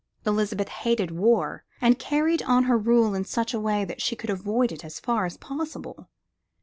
[0.25, 4.31] Elizabeth hated war and carried on her rule in such a way that she could
[4.31, 6.09] avoid it as far as possible.